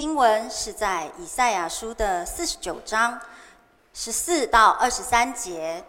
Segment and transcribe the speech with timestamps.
[0.00, 3.20] 经文是在以赛亚书的四十九章
[3.92, 5.84] 十四到二十三节。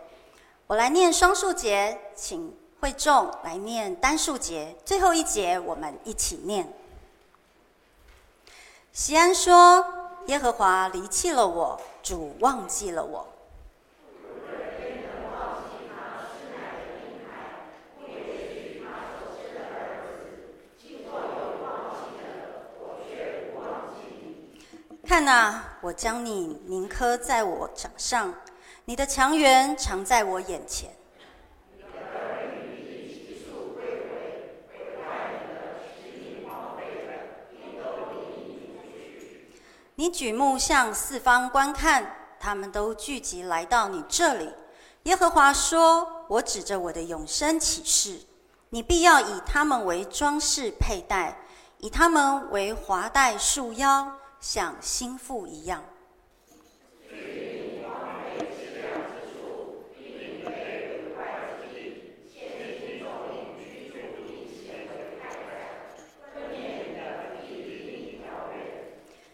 [0.68, 4.76] 我来念双数节，请会众来念单数节。
[4.84, 6.68] 最后一节我们一起念。
[8.92, 9.86] 席安说
[10.28, 13.26] ：“耶和华离弃了我，主忘记了我。”
[25.04, 28.34] 看哪，我将你铭刻在我掌上，
[28.86, 30.92] 你的强援常在我眼前。
[39.96, 44.54] 你举目向四方观看，他们都聚集来到你这里。
[45.04, 48.20] 耶和华说：“我指着我的永生起誓，
[48.70, 51.38] 你必要以他们为装饰佩戴，
[51.80, 55.84] 以他们为华带束腰。”像心腹一样。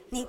[0.09, 0.27] 你，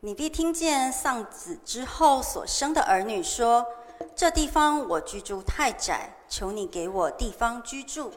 [0.00, 3.66] 你必听见丧子之后所生的儿女说
[4.14, 8.12] ：“这地方我居住太窄，求你给我地方居住。”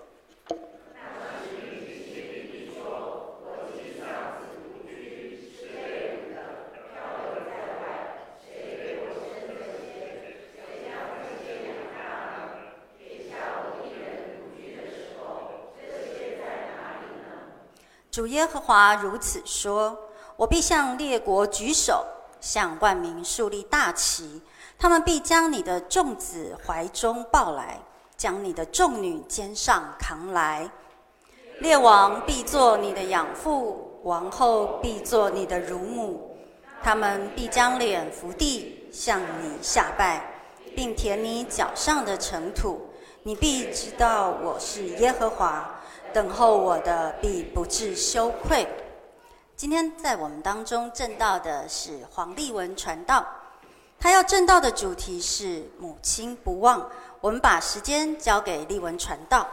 [18.11, 19.97] 主耶和华如此说
[20.35, 22.05] ：“我必向列国举手，
[22.41, 24.41] 向万民竖立大旗。
[24.77, 27.79] 他们必将你的众子怀中抱来，
[28.17, 30.69] 将你的众女肩上扛来。
[31.59, 36.35] 列王必作你的养父，王后必作你的乳母。
[36.83, 40.43] 他们必将脸伏地向你下拜，
[40.75, 42.89] 并舔你脚上的尘土。
[43.23, 45.75] 你必知道我是耶和华。”
[46.13, 48.67] 等候我的必不至羞愧。
[49.55, 53.25] 今天在我们当中证道的是黄立文传道，
[53.99, 56.89] 他要证道的主题是母亲不忘。
[57.21, 59.47] 我们把时间交给立文传道。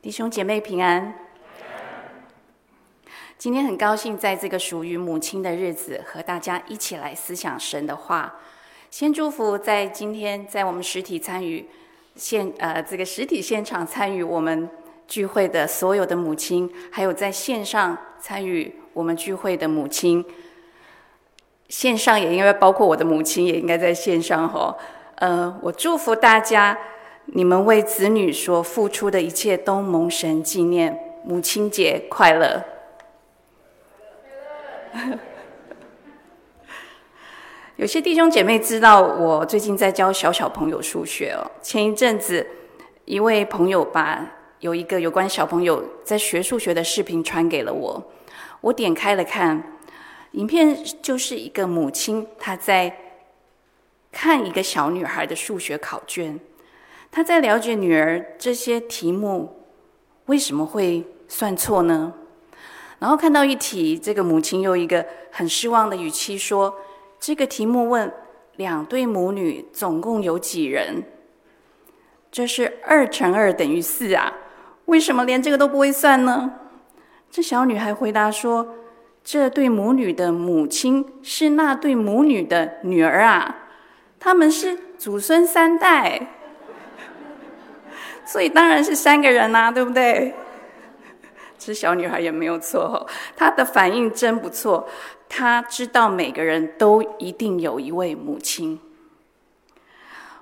[0.00, 1.14] 弟兄姐妹平安。
[3.38, 8.34] 今天很高兴在这个属于母亲的日子，和大家一起来思想神的话。
[8.90, 11.66] 先祝福在今天在我们实体参与
[12.14, 14.68] 现呃这个实体现场参与我们
[15.08, 20.22] 聚会的所有的母亲，还有在线上参与我们聚会的母亲。
[21.70, 24.76] 线上也应该包括我的母亲，也应该在线上哈。
[25.14, 26.78] 呃，我祝福大家。
[27.26, 32.62] 你们为子女所付出的一切都蒙神纪念，母亲节快乐！
[37.76, 41.50] 有些弟兄姐妹知道我最近在教小小朋友数学哦。
[41.62, 42.46] 前一阵子，
[43.06, 44.30] 一位朋友把
[44.60, 48.12] 有一个有关小朋友在学数学的视频传给了我，
[48.60, 49.78] 我点开了看，
[50.32, 52.94] 影片就是一个母亲她在
[54.12, 56.38] 看一个小女孩的数学考卷。
[57.14, 59.54] 他在了解女儿这些题目
[60.26, 62.14] 为什么会算错呢？
[62.98, 66.74] 然后看到一题，这个母亲用一个很失望的语气说
[67.20, 68.10] ：“这个题目问
[68.56, 71.04] 两对母女总共有几人？
[72.30, 74.32] 这是二乘二等于四啊，
[74.86, 76.50] 为什么连这个都不会算呢？”
[77.30, 78.74] 这小女孩回答说
[79.22, 83.68] ：“这对母女的母亲是那对母女的女儿啊，
[84.18, 86.38] 他们是祖孙三代。”
[88.24, 90.32] 所以当然是三个人啦，对不对？
[91.58, 94.88] 这小女孩也没有错，她的反应真不错。
[95.28, 98.80] 她知道每个人都一定有一位母亲。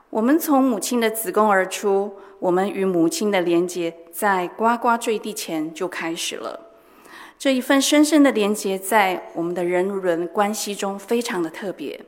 [0.08, 6.58] 我们从母亲的子宫而出，我们与母亲的连接在呱呱坠地前就开始了。
[7.38, 12.00] 这一份深深的连接，在我们的人伦关系中非常的特别。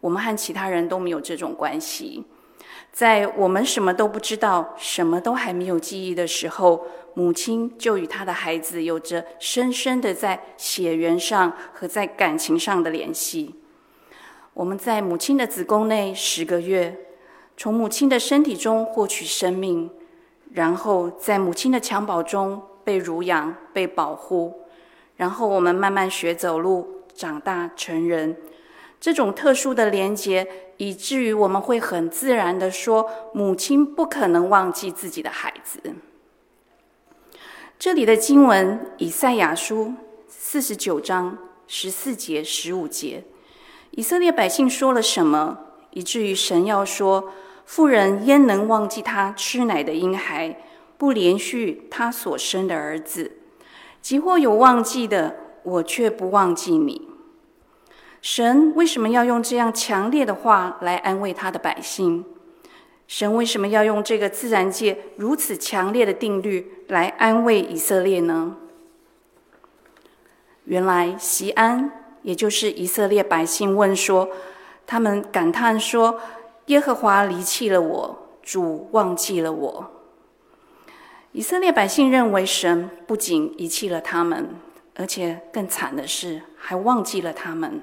[0.00, 2.24] 我们和其他人都没有这种关系。
[3.00, 13.54] 在我们什么都不知道、什么都还没有记忆的时候，母亲就与她的孩子有着深深的在血缘上和在感情上的联系。
[14.52, 16.94] 我们在母亲的子宫内十个月，
[17.56, 19.90] 从母亲的身体中获取生命，
[20.52, 24.66] 然后在母亲的襁褓中被乳养、被保护，
[25.16, 28.36] 然后我们慢慢学走路、长大成人。
[29.00, 30.46] 这种特殊的连结，
[30.80, 35.78] 以至于我们会很自然的说：“母亲不可能忘记自己的孩子。”
[37.78, 39.92] 这里的经文，以赛亚书
[40.26, 41.36] 四十九章
[41.66, 43.24] 十四节、十五节，
[43.90, 45.58] 以色列百姓说了什么，
[45.90, 47.30] 以至于神要说。
[47.66, 50.62] 妇人焉能忘记她吃奶的婴孩，
[50.96, 53.36] 不连续她所生的儿子？
[54.00, 57.09] 即或有忘记的，我却不忘记你。
[58.22, 62.24] 神为什么要用这样强烈的话来安慰他的百姓？
[63.06, 68.56] 神为什么要用这个自然界如此强烈的定律来安慰以色列呢？
[70.64, 71.90] 原来席安，
[72.22, 74.28] 也就是以色列百姓问说，
[74.86, 76.20] 他们感叹说。
[76.66, 79.90] 耶和华离弃了我，主忘记了我。
[81.32, 84.50] 以色列百姓认为神不仅遗弃了他们，
[84.94, 87.82] 而且更惨的是，还忘记了他们。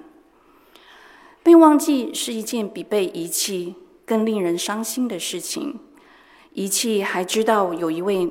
[1.48, 3.74] 被忘记是一件比被遗弃
[4.06, 5.80] 更令人伤心的事情。
[6.52, 8.30] 遗弃还知道有一位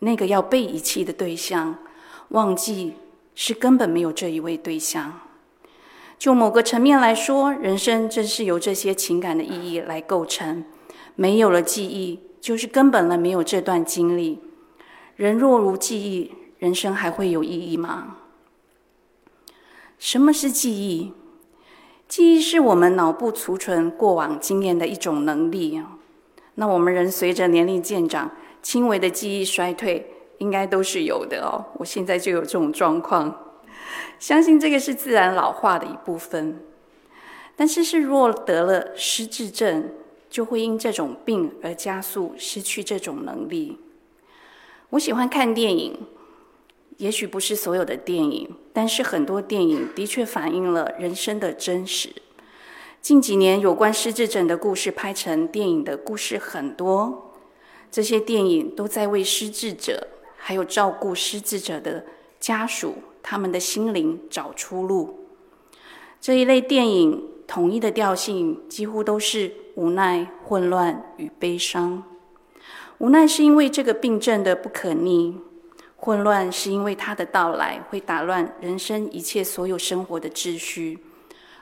[0.00, 1.78] 那个要被遗弃的对象，
[2.30, 2.94] 忘记
[3.36, 5.20] 是根本没有这一位对象。
[6.18, 10.64] 就某个层面来说，人生正是由这些情感的意义来构成。
[11.14, 14.40] 没有了记忆，就是根本的没有这段经历。
[15.14, 18.16] 人若无记忆，人生还会有意义吗？
[20.00, 21.12] 什么是记忆？
[22.08, 25.98] 记忆是我们脑部储存过往经验的一种能力啊。
[26.54, 28.30] 那我们人随着年龄渐长，
[28.62, 31.66] 轻微的记忆衰退，应该都是有的哦。
[31.74, 33.44] 我现在就有这种状况。
[34.18, 36.58] 相信这个是自然老化的一部分，
[37.54, 39.90] 但是是若得了失智症，
[40.30, 43.78] 就会因这种病而加速失去这种能力。
[44.90, 46.00] 我喜欢看电影，
[46.98, 52.10] 也许不是所有的电影，但是很多电影的确反映了人生的真实。
[53.00, 57.32] 近几年有关失智症的故事拍成电影的故事很多，
[57.90, 62.04] 这些电影都在为失智者还有照顾失智者的
[62.38, 62.94] 家属。
[63.20, 65.28] 他们的心灵找出路。
[66.18, 72.02] 这一类电影统一的调性几乎都是无奈、混乱与悲伤。
[72.98, 75.36] 无奈是因为这个病症的不可逆，
[76.08, 80.98] 混乱是因为它的到来会打乱人生一切所有生活的秩序，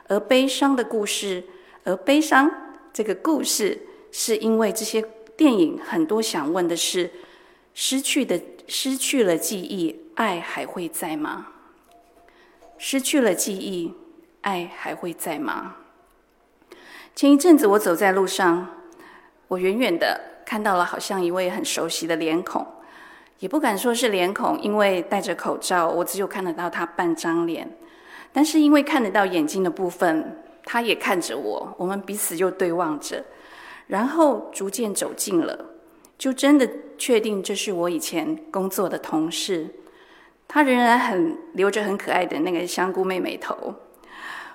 [0.07, 1.43] 而悲伤的故事，
[1.83, 2.49] 而悲伤
[2.93, 3.77] 这个故事
[4.13, 5.05] 是因为这些
[5.37, 7.11] 电影很多想问的是：
[7.75, 11.49] 失去的失去了记忆，爱还会在吗？
[12.79, 13.93] 失去了记忆，
[14.43, 15.75] 爱还会在吗？
[17.17, 18.69] 前一阵子我走在路上，
[19.49, 22.65] 我远远的看到了好像一位很熟悉的脸孔，
[23.39, 27.71] 也不敢说是脸孔，因为戴着口罩，我只有看得到他半张脸。
[28.33, 33.25] 但是因为看得到眼睛的部分，他也看着我，我们彼此就对望着，
[33.87, 35.67] 然后逐渐走近了，
[36.19, 36.69] 就真的
[36.99, 39.69] 确定这是我以前工作的同事。
[40.49, 43.75] 他仍然很留着很可爱的那个香菇妹妹头。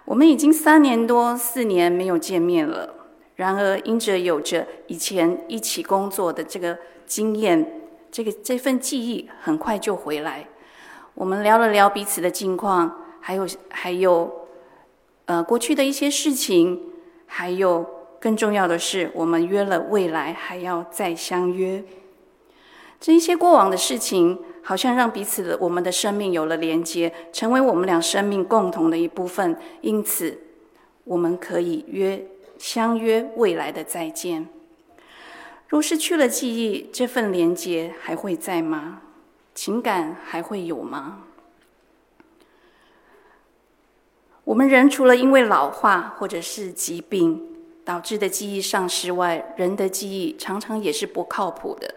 [0.05, 2.95] 我们已经三年多四年没有见面了。
[3.35, 7.80] 然而，因着有着以前一起工作的这个经验，
[8.11, 10.45] 这个这份记忆很快就回来。
[11.13, 14.47] 我们聊了聊彼此的近况，还有还有
[15.25, 16.79] 呃过去的一些事情，
[17.25, 17.85] 还有
[18.19, 21.83] 更重要的是，我们约了未来还要再相约。
[22.99, 24.37] 这一些过往的事情。
[24.63, 29.57] 好像让彼此的我们的生命有了连接，成为我们俩生命共同的一部分。
[29.81, 30.37] 因此，
[31.03, 32.23] 我们可以约
[32.59, 34.47] 相约未来的再见。
[35.71, 39.03] 若失去了记忆，这份连接还会在吗？
[39.55, 41.19] 情感还会有吗？
[44.43, 51.95] 我们人除了因为老化或者是疾病导致的记忆丧失外，人的记忆常常也是不靠谱的。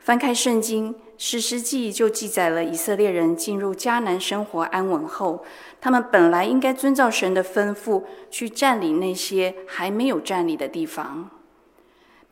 [0.00, 0.94] 翻开圣经。
[1.16, 5.44] 士师记就记载了以色列人进入迦南生活安稳后，
[5.80, 11.30] 他们本来应该遵照神的吩咐去占领那些还没有占领的地方，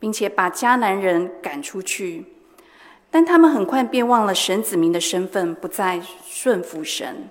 [0.01, 2.25] 并且把迦南人赶出去。
[3.09, 7.29] 但他们很快便忘了神子民的身份，不再顺服神，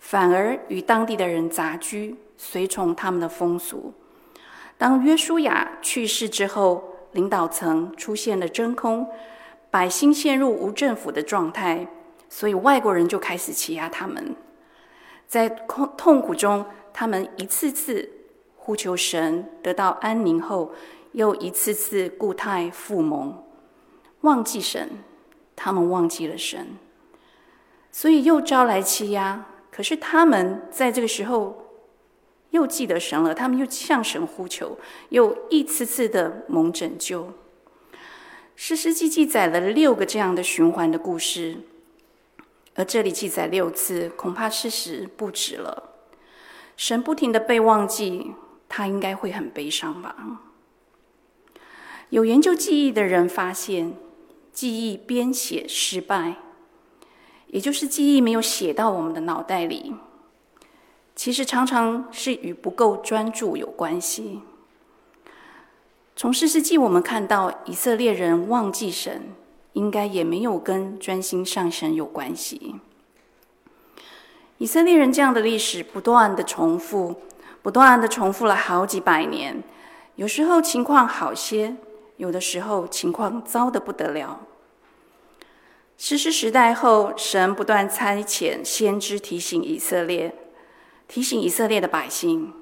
[0.00, 3.92] 反而与当地的人杂居，随从他们的风俗。
[4.78, 9.08] 当约书亚去世之后，领导层出现了真空。
[9.70, 11.84] 百姓陷入无政府的状态，
[12.28, 14.36] 所以外国人就开始欺压他们。
[15.26, 18.08] 在痛痛苦中，他们一次次
[18.54, 20.72] 呼求神，得到安宁后，
[21.14, 23.44] 又一次次故态复萌，
[24.22, 24.90] 忘记神，
[25.54, 26.76] 他们忘记了神，
[27.92, 29.46] 所以又招来欺压。
[29.70, 31.70] 可是他们在这个时候
[32.50, 34.76] 又记得神了，他们又向神呼求，
[35.10, 37.32] 又一次次的蒙拯救。
[38.56, 41.58] 士师记记载了六个这样的循环的故事，
[42.74, 45.90] 而这里记载六次，恐怕事实不止了。
[46.76, 48.32] 神不停的被忘记，
[48.68, 50.16] 他应该会很悲伤吧？
[52.10, 53.94] 有研究记忆的人发现，
[54.52, 56.36] 记忆编写失败，
[57.48, 59.94] 也就是记忆没有写到我们的脑袋里，
[61.16, 64.40] 其实常常是与不够专注有关系。
[66.14, 69.22] 从士师记我们看到，以色列人忘记神，
[69.72, 72.76] 应该也没有跟专心上神有关系。
[74.58, 77.16] 以色列人这样的历史不断的重复，
[77.60, 79.64] 不断的重复了好几百年，
[80.14, 81.74] 有时候情况好些。
[82.24, 84.40] 有的时候情况糟得不得了。
[85.98, 90.34] 士师时代后，神不断差遣先知提醒以色列，
[91.06, 92.54] 提醒以色列的百姓。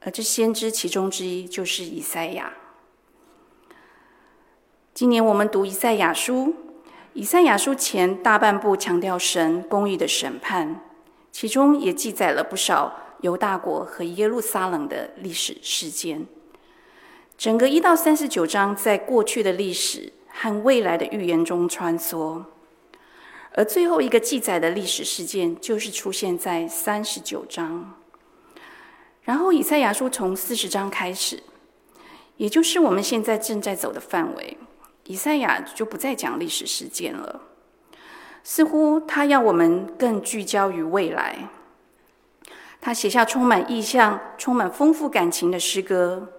[0.00, 2.52] 而这先知其中之一就是以赛亚。
[4.92, 6.56] 今年我们读以赛亚书，
[7.12, 10.80] 以赛亚书前大半部强调神公义的审判，
[11.30, 16.26] 其中也记载了不少犹大国和耶路撒冷的历史事件。
[17.40, 22.44] 整个一到三十九章，在过去的历史和未来的预言中穿梭，
[23.54, 27.94] 而最后一个记载的历史事件，就是出现在三十九章。
[29.22, 31.42] 然后，以赛亚书从四十章开始，
[32.36, 34.58] 也就是我们现在正在走的范围，
[35.06, 37.40] 以赛亚就不再讲历史事件了，
[38.44, 41.48] 似乎他要我们更聚焦于未来。
[42.82, 46.34] 他写下充满意象、充满丰富感情的诗歌。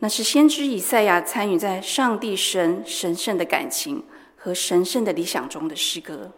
[0.00, 4.02] 那是先知以赛亚参与在上帝神神圣的感情
[4.36, 6.30] 和神圣的理想中的诗歌，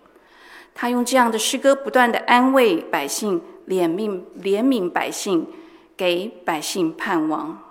[0.74, 5.46] 他用这样的诗歌不断的安慰百姓，怜悯怜悯百姓，
[5.94, 7.62] 给百姓盼望。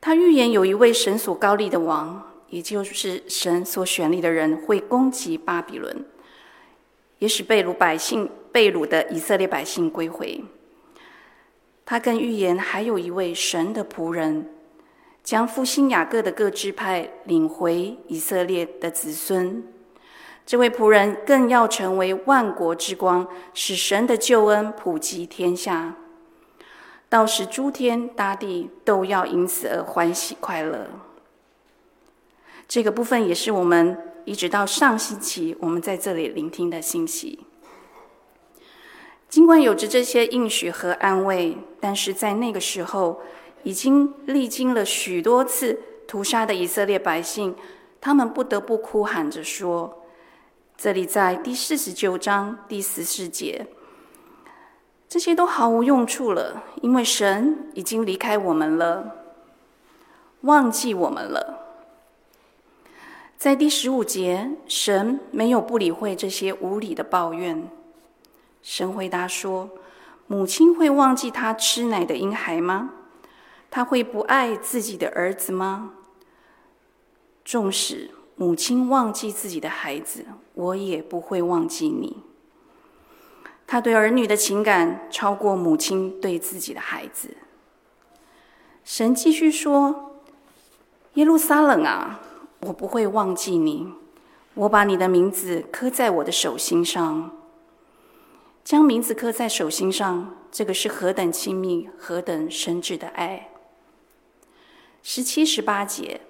[0.00, 6.04] 他预言有一位神所高立的王，也就是神所选立的人会攻击巴比伦，
[7.20, 10.42] 也使被掳百姓被掳的以色列百姓归回。
[11.86, 14.48] 他更预言，还有一位神的仆人，
[15.22, 19.62] 将复兴雅各的各支派领回以色列的子孙。
[20.46, 25.96] 这位仆人更要成为万国之光，使神的救恩普及天下。
[27.08, 30.86] 到时诸天大地都要因此而欢喜快乐。
[32.66, 37.40] 这个部分也是我们一直到上星期我们在这里聆听的信息。
[39.34, 43.20] 尽管有着这些应许和安慰，但是在那个时候，
[43.64, 47.52] 已经历经了许多次屠杀的以色列百姓，
[48.00, 50.04] 他们不得不哭喊着说
[50.78, 53.66] ：“这里在第四十九章第十四节，
[55.08, 59.16] 这些都毫无用处了，因为神已经离开我们了，
[60.42, 61.58] 忘记我们了。”
[63.36, 67.68] 在第十五节，神没有不理会这些无理的抱怨。
[68.64, 69.68] 神回答说
[70.26, 72.94] ：“母亲会忘记她吃奶的婴孩吗？
[73.70, 75.92] 她会不爱自己的儿子吗？
[77.44, 82.22] 纵使母亲忘记自己的孩子，我也不会忘记你。
[83.66, 87.36] 他对儿女的情感超过母亲对自己的孩子。”
[88.82, 90.22] 神继续说
[91.14, 92.20] ：“耶路撒冷啊，
[92.60, 93.92] 我不会忘记你，
[94.54, 97.30] 我把你的名字刻在我的手心上。”
[98.64, 103.50] 将名字刻在手心上，这个是何等亲密、何等深挚的爱。
[105.02, 106.22] 十七、十八节，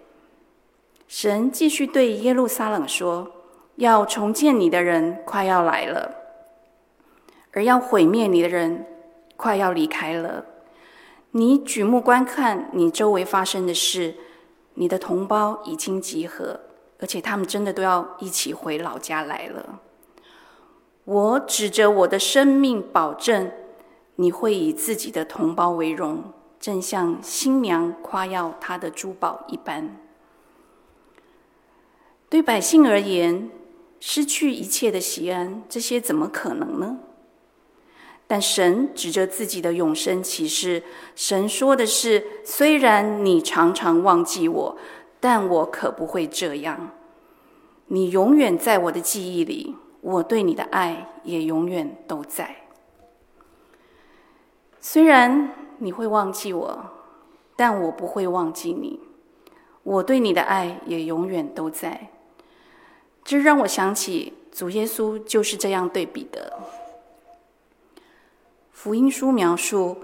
[1.07, 3.31] 神继续对耶路撒冷说
[3.77, 6.13] ：“要重建你的人快要来了，
[7.53, 8.85] 而要毁灭你的人
[9.37, 10.45] 快要离开了。
[11.31, 14.13] 你举目观看你周围发生的事，
[14.75, 16.59] 你的同胞已经集合，
[16.99, 19.83] 而且他们真的都要一起回老家来了。”
[21.05, 23.51] 我指着我的生命保证，
[24.17, 29.97] 你会以自己的同胞为荣，正像新娘夸耀她的珠宝一般。
[32.31, 33.51] 对百姓而言，
[34.01, 36.99] 失去一切的喜安，这些怎么可能呢？
[38.27, 40.83] 但神指着自己的永生启示，
[41.15, 44.79] 神说的是：虽然你常常忘记我，
[45.21, 46.93] 但我可不会这样。
[47.89, 49.77] 你永远在我的记忆里。
[50.05, 52.55] 我对你的爱也永远都在。
[54.79, 56.85] 虽然你会忘记我，
[57.57, 59.01] 但我不会忘记你。
[59.83, 62.11] 我对你的爱也永远都在。
[63.25, 66.53] 这让我想起主耶稣就是这样对彼得。
[68.73, 69.97] 福音书描述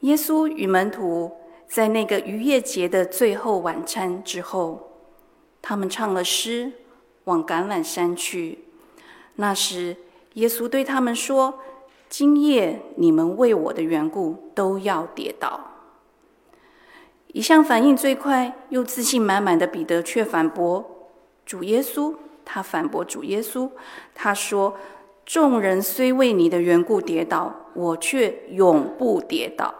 [0.00, 1.34] 耶稣与门徒
[1.66, 4.90] 在那个逾越节的最后晚餐之后，
[5.62, 6.70] 他们唱了诗，
[7.24, 8.58] 往橄榄山去。
[9.36, 9.96] 那时，
[10.34, 11.58] 耶稣对他们说
[12.08, 15.72] ：“今夜你们为我的缘故都要跌倒。”
[17.28, 21.10] 一向反应最快又自信满满的彼得却反驳
[21.44, 22.14] 主耶稣。
[22.44, 23.70] 他反驳主耶稣，
[24.14, 24.76] 他说
[25.24, 29.74] ：“众人虽为你的缘故跌倒，我却永不跌倒。”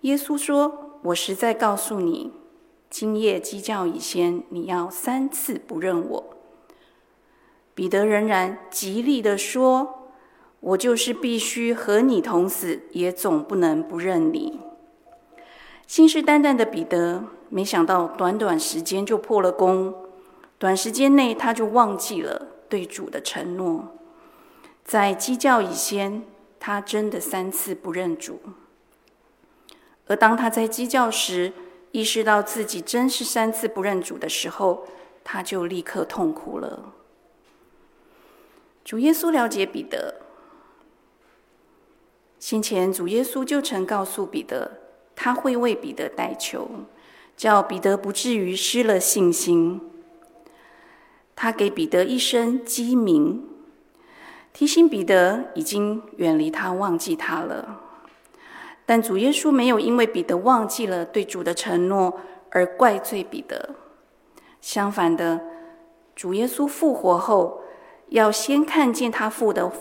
[0.00, 2.32] 耶稣说：“我实在告诉你，
[2.88, 6.36] 今夜鸡叫以先，你要三次不认我。”
[7.80, 10.10] 彼得仍然极力地说
[10.60, 14.60] ：“我就是必须和你同死，也总不能不认你。”
[15.88, 19.94] 信誓旦旦的彼得，没想到短短时间就破了功。
[20.58, 23.96] 短时间内，他就忘记了对主的承诺。
[24.84, 26.22] 在鸡叫以先，
[26.58, 28.40] 他真的三次不认主。
[30.06, 31.54] 而当他在鸡叫时，
[31.92, 34.86] 意识到自己真是三次不认主的时候，
[35.24, 36.92] 他就立刻痛哭了。
[38.84, 40.16] 主耶稣了解彼得，
[42.38, 44.78] 先前主耶稣就曾告诉彼得。
[45.22, 46.66] 他会为彼得代求，
[47.36, 49.78] 叫彼得不至于失了信心。
[51.36, 53.46] 他给彼得一声鸡鸣，
[54.54, 57.82] 提醒彼得已经远离他、忘记他了。
[58.86, 62.18] 但主耶稣没有因为彼得忘记了对主的承诺
[62.50, 63.74] 而怪罪彼得，
[64.62, 65.38] 相反的，
[66.16, 67.59] 主耶稣复活后，
[68.10, 69.72] 要先看见他父的，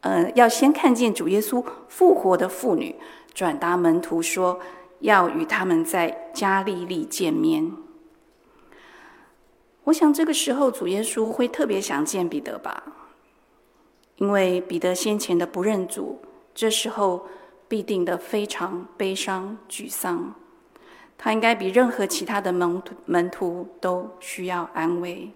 [0.00, 2.96] 呃，要先看见主耶稣复活的妇女。
[3.32, 4.60] 转达门徒说，
[5.00, 7.72] 要与他们在加利利见面。
[9.84, 12.82] 我想这个时候主耶稣会特别想见彼得吧，
[14.16, 16.20] 因为彼得先前的不认主，
[16.54, 17.26] 这时候
[17.68, 20.34] 必定的非常悲伤沮丧。
[21.16, 25.30] 他应该比任何其他的门徒门徒都需要安慰。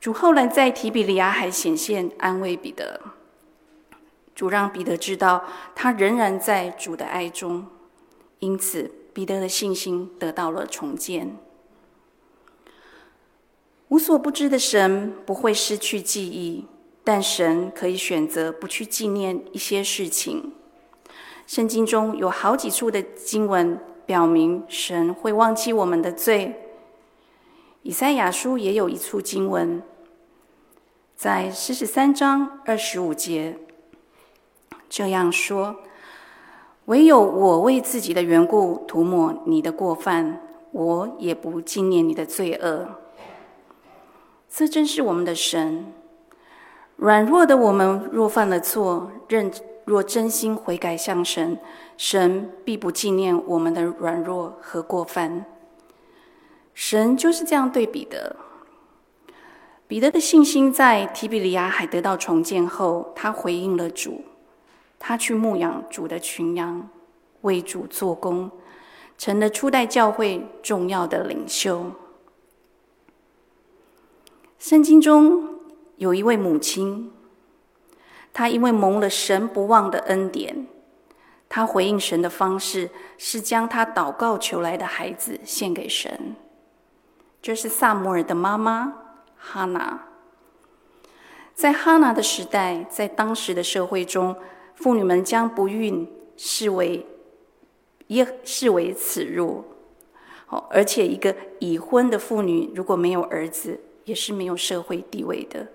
[0.00, 3.00] 主后来在提比利亚海显现安慰彼得。
[4.34, 7.66] 主让彼得知道，他仍然在主的爱中，
[8.38, 11.36] 因此彼得的信心得到了重建。
[13.88, 16.66] 无所不知的神不会失去记忆，
[17.02, 20.52] 但神可以选择不去纪念一些事情。
[21.44, 26.67] 圣经中有好几处的经文表明，神会忘记我们的罪。
[27.88, 29.82] 以赛亚书也有一处经文，
[31.16, 33.56] 在四十三章二十五节。
[34.90, 35.74] 这样说，
[36.84, 40.38] 唯有我为自己的缘故涂抹你的过犯，
[40.70, 42.86] 我也不纪念你的罪恶。
[44.50, 45.90] 这真是我们的神。
[46.96, 49.50] 软弱的我们若犯了错，认
[49.86, 51.58] 若真心悔改向神，
[51.96, 55.46] 神必不纪念我们的软弱和过犯。
[56.78, 58.36] 神就是这样对彼得。
[59.88, 64.22] 彼得的信心在提比利亚海得到重建后，他回应了主。
[64.96, 66.88] 他去牧养主的群羊，
[67.40, 68.48] 为主做工，
[69.18, 71.90] 成了初代教会重要的领袖。
[74.60, 75.58] 圣经中
[75.96, 77.10] 有一位母亲，
[78.32, 80.68] 她因为蒙了神不忘的恩典，
[81.48, 86.36] 她回应神的方式是将她祷告求来的孩子献给神。
[87.40, 88.94] 这是撒母耳的妈妈
[89.36, 90.06] 哈拿。
[91.54, 94.36] 在哈拿的时代，在当时的社会中，
[94.74, 97.04] 妇女们将不孕视为
[98.08, 99.64] 耶视为耻辱，
[100.70, 105.66] 而且一个已婚的妇女如果没有儿子，也是没有社会地位的。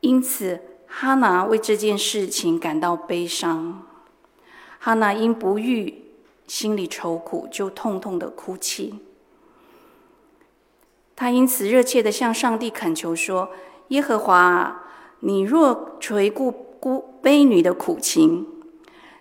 [0.00, 3.86] 因此，哈拿为这件事情感到悲伤。
[4.80, 6.02] 哈拿因不育，
[6.46, 8.98] 心里愁苦，就痛痛的哭泣。
[11.16, 13.50] 他因此热切的向上帝恳求说
[13.88, 14.82] ：“耶和华，
[15.20, 16.52] 你若垂顾。”
[16.84, 18.46] 孤婢女的苦情，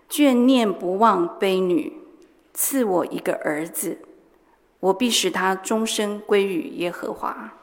[0.09, 1.93] 眷念不忘婢女，
[2.53, 3.99] 赐我一个儿子，
[4.81, 7.53] 我必使他终身归于耶和华。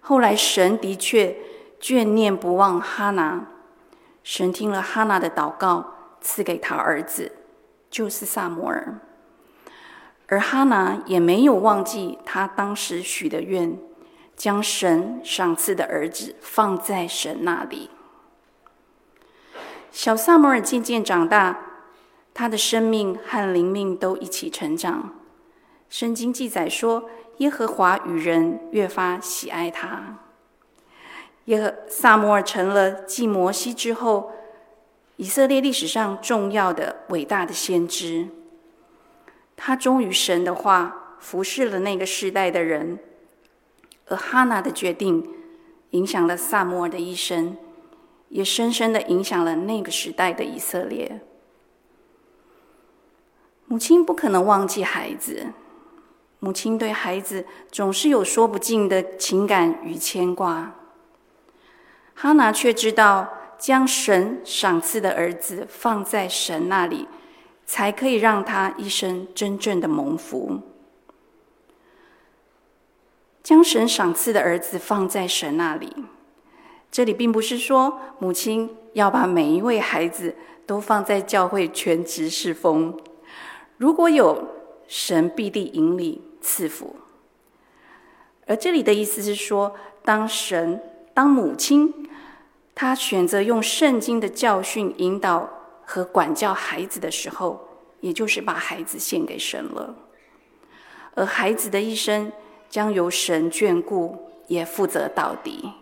[0.00, 1.36] 后来神的确
[1.80, 3.48] 眷念不忘哈拿，
[4.22, 7.32] 神听了哈拿的祷告，赐给他儿子，
[7.90, 9.00] 就是撒母耳。
[10.28, 13.78] 而哈拿也没有忘记他当时许的愿，
[14.36, 17.90] 将神赏赐的儿子放在神那里。
[19.92, 21.58] 小撒摩尔渐渐长大，
[22.34, 25.14] 他的生命和灵命都一起成长。
[25.88, 27.08] 圣经记载说，
[27.38, 30.18] 耶和华与人越发喜爱他。
[31.44, 34.32] 耶和撒摩尔成了继摩西之后，
[35.14, 38.28] 以色列历史上重要的伟大的先知。
[39.56, 42.98] 他忠于神的话，服侍了那个世代的人。
[44.08, 45.28] 而哈拿的决定，
[45.90, 47.56] 影响了撒母耳的一生，
[48.28, 51.20] 也深深的影响了那个时代的以色列。
[53.66, 55.46] 母亲不可能忘记孩子，
[56.38, 60.76] 母亲对孩子总是有说不尽的情感与牵挂。
[62.14, 67.08] 哈拿却知道，将神赏赐的儿子放在神那里，
[67.66, 70.60] 才可以让他一生真正的蒙福。
[73.42, 75.92] 将神赏赐的儿子放在神那里，
[76.90, 82.98] 这里并不是说母亲要把每一位孩子都放在教会全职侍奉。
[83.76, 84.48] 如果有，
[84.88, 86.96] 神必定引领赐福。
[88.46, 89.74] 而这里的意思是说，
[90.04, 90.80] 当神
[91.12, 92.08] 当母亲，
[92.74, 95.48] 她选择用圣经的教训引导
[95.86, 97.66] 和管教孩子的时候，
[98.00, 99.94] 也就是把孩子献给神了。
[101.14, 102.30] 而孩子的一生
[102.68, 105.72] 将由神眷顾，也负责到底。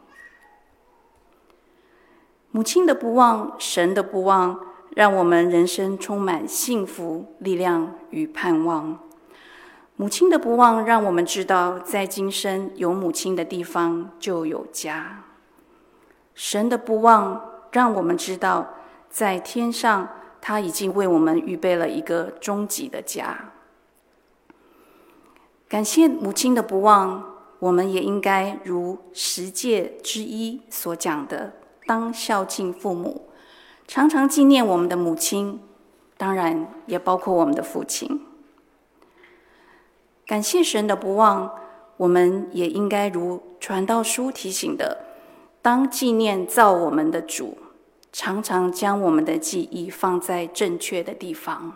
[2.52, 4.60] 母亲的不忘，神的不忘。
[4.94, 9.00] 让我们人生充满幸福、力量与盼望。
[9.96, 15.24] 母亲的不忘，让我们知道，在今生有母亲的地方就有家。
[16.36, 18.72] 神的不忘，让我们知道，
[19.14, 20.08] 在天上
[20.40, 23.52] 他已经为我们预备了一个终极的家。
[25.68, 27.22] 感谢母亲的不忘，
[27.60, 31.52] 我们也应该如十诫之一所讲的，
[31.86, 33.28] 当孝敬父母。
[33.86, 35.60] 常常纪念我们的母亲，
[36.16, 38.26] 当然也包括我们的父亲。
[40.26, 41.54] 感谢神的不忘，
[41.98, 45.04] 我们也应该如传道书提醒的，
[45.62, 47.58] 当纪念造我们的主，
[48.14, 51.72] 常常将我们的记忆放在正确的地方。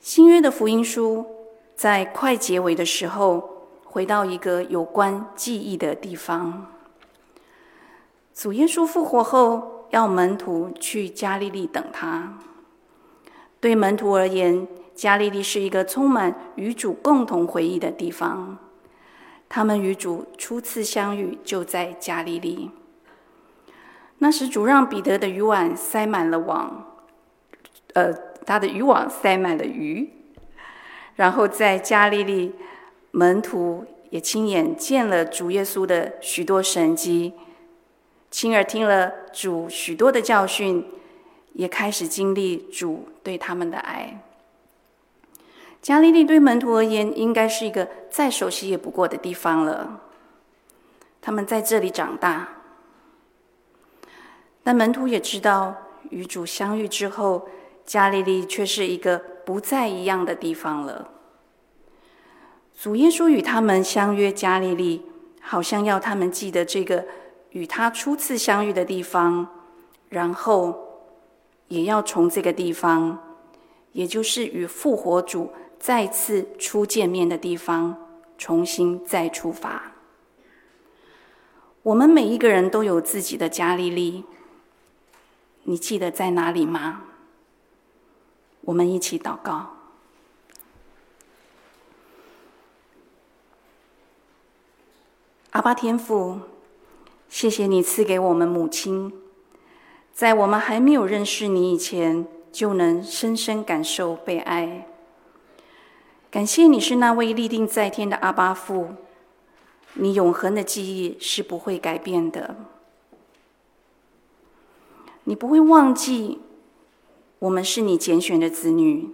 [0.00, 1.24] 新约的福音书
[1.74, 6.66] 在快结尾的时候，回到一个有关记忆的地方。
[8.34, 12.38] 主耶稣复活后，要门徒去加利利等他。
[13.60, 18.58] 对门徒而言，加利利是一个充满与主共同回忆的地方。
[19.48, 22.70] 他们与主初次相遇就在加利利。
[24.22, 26.94] 那时，主让彼得的鱼网塞满了网，
[27.94, 28.14] 呃，
[28.46, 30.08] 他的渔网塞满了鱼。
[31.16, 32.54] 然后在加利利，
[33.10, 37.32] 门徒也亲眼见了主耶稣的许多神迹。
[38.30, 40.86] 亲耳听了主许多的教训，
[41.54, 44.22] 也开始经历主对他们的爱。
[45.82, 50.00] 加利利对门徒而言，应该是一个再熟悉也不过的地方了。
[51.20, 52.61] 他们在这里长大，
[54.62, 55.76] 但门徒也知道，
[56.10, 57.48] 与主相遇之后，
[57.84, 61.10] 加利利却是一个不再一样的地方了。
[62.80, 65.02] 主耶稣与他们相约加利利，
[65.40, 67.04] 好像要他们记得这个。
[67.50, 69.46] 与他初次相遇的地方，
[70.08, 70.74] 然后
[71.68, 73.18] 也要从这个地方，
[73.92, 77.94] 也就是与复活主再次初见面的地方，
[78.38, 79.92] 重新再出发。
[81.82, 84.24] 我们每一个人都有自己的加利利，
[85.64, 87.02] 你记得在哪里吗？
[88.62, 89.70] 我们一起祷告。
[95.50, 96.40] 阿爸天父。
[97.28, 99.10] 谢谢你赐给我们母亲，
[100.12, 104.86] 在我们还没有认识你以前，就能深深感受被爱。
[106.30, 108.96] 感谢你是那位立定在天的阿爸父，
[109.94, 112.54] 你永恒的记忆是不会改变的。
[115.24, 116.40] 你不会忘记
[117.38, 119.10] 我们是你拣选的子女，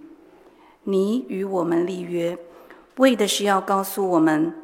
[0.84, 2.38] 你与我们立约，
[2.96, 4.54] 为的是要告诉我们。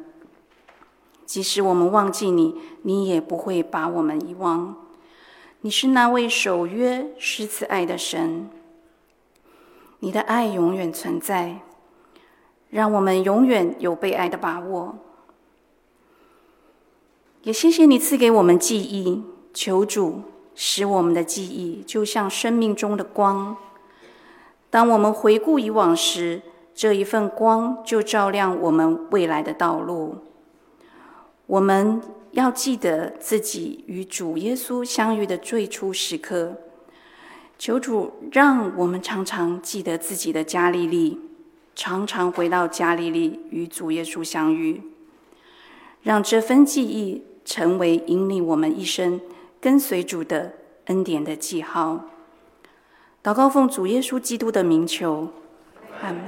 [1.25, 4.75] 即使我们忘记你，你也不会把我们遗忘。
[5.61, 8.47] 你是那位守约施慈爱的神，
[9.99, 11.61] 你的爱永远存在，
[12.69, 14.95] 让我们永远有被爱的把握。
[17.41, 20.21] 也谢谢你赐给我们记忆，求主
[20.55, 23.55] 使我们的记忆就像生命中的光。
[24.69, 26.41] 当我们回顾以往时，
[26.73, 30.17] 这一份光就照亮我们未来的道路。
[31.47, 36.55] 我们要记得自己与主耶稣相遇的最初时刻，
[37.57, 41.19] 求主让我们常常记得自己的加利利，
[41.75, 44.81] 常常回到加利利与主耶稣相遇，
[46.01, 49.21] 让这份记忆成为引领我们一生
[49.65, 50.53] 跟随主的
[50.85, 52.05] 恩典的记号。
[53.23, 55.29] 祷告奉主耶稣基督的名求，
[56.03, 56.21] 阿门。